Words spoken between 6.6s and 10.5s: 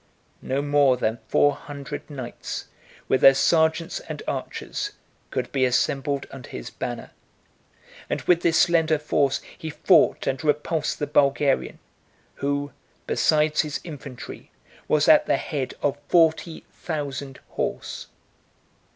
banner; and with this slender force he fought 321 and